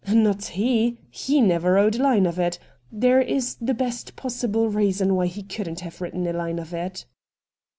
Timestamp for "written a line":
6.01-6.57